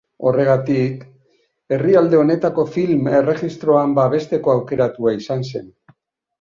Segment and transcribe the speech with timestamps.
[0.27, 1.03] Horregatik,
[1.77, 5.73] herrialde honetako Film Erregistroan babesteko aukeratua izan zen.